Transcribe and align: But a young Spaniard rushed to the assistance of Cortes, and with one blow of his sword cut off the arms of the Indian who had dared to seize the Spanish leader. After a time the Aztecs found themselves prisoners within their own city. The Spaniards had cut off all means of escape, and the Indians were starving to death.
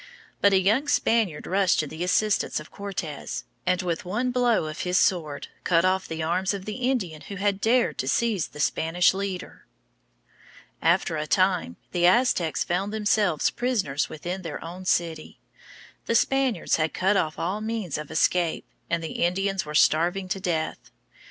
But 0.41 0.51
a 0.51 0.59
young 0.59 0.87
Spaniard 0.87 1.45
rushed 1.45 1.79
to 1.81 1.85
the 1.85 2.03
assistance 2.03 2.59
of 2.59 2.71
Cortes, 2.71 3.43
and 3.67 3.83
with 3.83 4.03
one 4.03 4.31
blow 4.31 4.65
of 4.65 4.79
his 4.79 4.97
sword 4.97 5.49
cut 5.63 5.85
off 5.85 6.07
the 6.07 6.23
arms 6.23 6.55
of 6.55 6.65
the 6.65 6.77
Indian 6.89 7.21
who 7.21 7.35
had 7.35 7.61
dared 7.61 7.99
to 7.99 8.07
seize 8.07 8.47
the 8.47 8.59
Spanish 8.59 9.13
leader. 9.13 9.67
After 10.81 11.17
a 11.17 11.27
time 11.27 11.75
the 11.91 12.07
Aztecs 12.07 12.63
found 12.63 12.91
themselves 12.91 13.51
prisoners 13.51 14.09
within 14.09 14.41
their 14.41 14.63
own 14.65 14.85
city. 14.85 15.39
The 16.07 16.15
Spaniards 16.15 16.77
had 16.77 16.95
cut 16.95 17.15
off 17.15 17.37
all 17.37 17.61
means 17.61 17.99
of 17.99 18.09
escape, 18.09 18.65
and 18.89 19.03
the 19.03 19.21
Indians 19.23 19.67
were 19.67 19.75
starving 19.75 20.27
to 20.29 20.39
death. 20.39 20.89